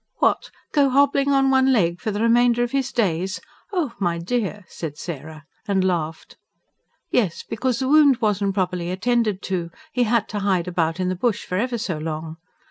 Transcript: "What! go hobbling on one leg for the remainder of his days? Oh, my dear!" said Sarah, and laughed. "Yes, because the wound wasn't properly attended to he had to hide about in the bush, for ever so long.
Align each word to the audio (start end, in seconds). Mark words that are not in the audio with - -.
"What! 0.15 0.49
go 0.71 0.89
hobbling 0.89 1.29
on 1.31 1.51
one 1.51 1.71
leg 1.71 1.99
for 1.99 2.09
the 2.09 2.23
remainder 2.23 2.63
of 2.63 2.71
his 2.71 2.91
days? 2.91 3.39
Oh, 3.71 3.93
my 3.99 4.17
dear!" 4.17 4.65
said 4.67 4.97
Sarah, 4.97 5.45
and 5.67 5.83
laughed. 5.83 6.37
"Yes, 7.11 7.43
because 7.43 7.77
the 7.77 7.87
wound 7.87 8.17
wasn't 8.19 8.55
properly 8.55 8.89
attended 8.89 9.43
to 9.43 9.69
he 9.91 10.05
had 10.05 10.27
to 10.29 10.39
hide 10.39 10.67
about 10.67 10.99
in 10.99 11.09
the 11.09 11.15
bush, 11.15 11.45
for 11.45 11.59
ever 11.59 11.77
so 11.77 11.99
long. 11.99 12.37